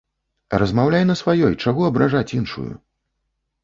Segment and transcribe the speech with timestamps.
[0.63, 2.71] Размаўляй на сваёй, чаго абражаць іншую?